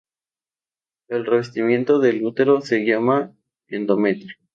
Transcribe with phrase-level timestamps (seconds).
[1.09, 3.35] El revestimiento del útero se llama
[3.67, 4.35] endometrio.